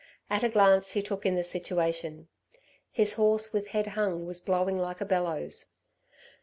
At 0.31 0.43
a 0.43 0.49
glance 0.49 0.93
he 0.93 1.03
took 1.03 1.27
in 1.27 1.35
the 1.35 1.43
situation. 1.43 2.27
His 2.91 3.13
horse 3.13 3.53
with 3.53 3.67
head 3.67 3.85
hung 3.85 4.25
was 4.25 4.41
blowing 4.41 4.79
like 4.79 4.99
a 4.99 5.05
bellows. 5.05 5.73